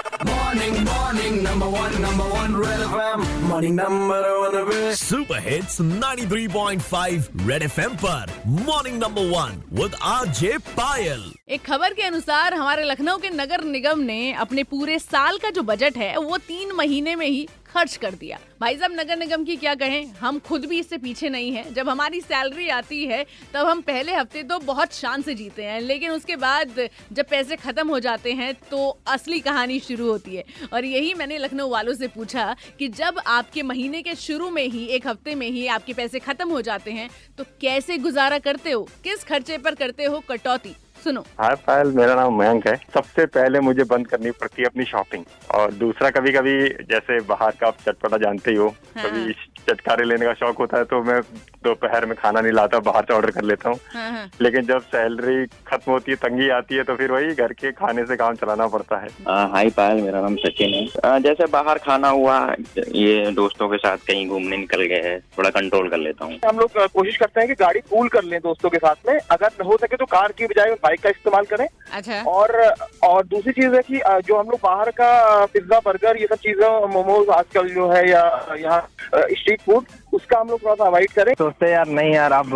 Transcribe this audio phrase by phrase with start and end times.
[0.00, 3.24] Morning, morning, number one, number one, Red FM.
[3.48, 8.32] Morning, number one, Red super hits 93.5 Red FM पर.
[8.46, 14.00] Morning number one with RJ Payal एक खबर के अनुसार हमारे लखनऊ के नगर निगम
[14.00, 18.14] ने अपने पूरे साल का जो बजट है वो तीन महीने में ही खर्च कर
[18.20, 20.12] दिया। भाई साहब नगर निगम की क्या कहें?
[20.20, 23.24] हम खुद भी इससे पीछे नहीं हैं। जब हमारी सैलरी आती है
[23.54, 27.56] तब हम पहले हफ़्ते तो बहुत शान से जीते हैं लेकिन उसके बाद जब पैसे
[27.56, 31.94] खत्म हो जाते हैं तो असली कहानी शुरू होती है। और यही मैंने लखनऊ वालों
[31.94, 35.92] से पूछा कि जब आपके महीने के शुरू में ही एक हफ़्ते में ही आपके
[35.94, 37.08] पैसे खत्म हो जाते हैं
[37.38, 38.86] तो कैसे गुजारा करते हो?
[39.04, 40.76] किस खर्चे पर करते हो कटौती?
[41.04, 44.84] सुनो। हाय पायल मेरा नाम मयंक है। सबसे पहले मुझे बंद करनी पड़ती है अपनी
[44.84, 46.56] शॉपिंग। और दूसरा कभी कभी
[46.90, 50.78] जैसे बाहर का आप चटपटा जानते ही हो हाँ, कभी चटकारे लेने का शौक होता
[50.78, 51.20] है तो मैं
[51.64, 54.82] दोपहर में खाना नहीं लाता बाहर से ऑर्डर कर लेता हूँ। हाँ हाँ। लेकिन जब
[54.82, 58.34] सैलरी खत्म होती है तंगी आती है तो फिर वही घर के खाने से काम
[58.34, 62.38] चलाना पड़ता है। हाँ, हाय पायल मेरा नाम सचिन है। आ, जैसे बाहर खाना हुआ
[62.78, 66.58] ये दोस्तों के साथ कहीं घूमने निकल गए हैं थोड़ा कंट्रोल कर लेता हूँ। हम
[66.58, 69.76] लोग कोशिश करते हैं की गाड़ी पूल कर ले दोस्तों के साथ में। अगर हो
[69.76, 72.56] सके तो कार की बजाय बाइक का इस्तेमाल करें। अच्छा। और
[73.04, 76.86] और दूसरी चीज़ है कि जो हम लोग बाहर का पिज्जा बर्गर ये सब चीज़ें
[76.92, 78.24] मोमोज आजकल जो है या
[78.58, 78.80] यहाँ
[79.14, 82.50] स्ट्रीट फ़ूड उसका हम लोग थोड़ा सा अवॉइड करें। सोचते यार, नहीं यार, अब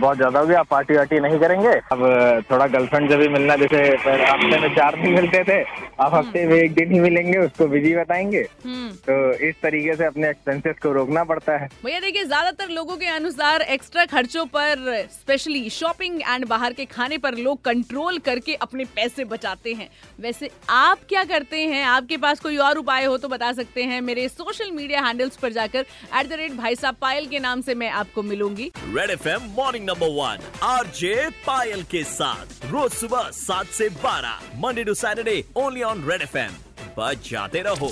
[0.00, 2.00] बहुत ज़्यादा हो गया पार्टी वार्टी नहीं करेंगे। अब
[2.50, 3.82] थोड़ा गर्लफ्रेंड से भी मिलना, जैसे
[4.24, 5.60] हफ़्ते में चार दिन मिलते थे।
[6.00, 10.04] अब हफ़्ते में एक दिन ही मिलेंगे उसको बिज़ी बताएँगे। हम्म। तो इस तरीके से
[10.04, 15.06] अपने एक्सपेंसेस को रोकना पड़ता है। भैया देखिए ज़्यादातर लोगों के अनुसार एक्स्ट्रा खर्चों पर
[15.12, 19.88] स्पेशली शॉपिंग एंड बाहर के खाने पर लोग कंट्रोल करके अपने पैसे बचाते हैं।
[20.20, 21.84] वैसे आप क्या करते हैं?
[21.86, 25.52] आपके पास कोई और उपाय हो तो बता सकते हैं। मेरे सोशल मीडिया हैंडल्स पर
[25.52, 25.86] जाकर
[26.20, 29.84] एट द रेट भाई साहब पायल के नाम से मैं आपको मिलूँगी। Red FM morning
[29.84, 35.82] number one RJ Payal के साथ। रोज सुबह सात से बारह Monday to Saturday only
[35.82, 36.52] on Red F M
[36.98, 37.90] बच बजाते रहो।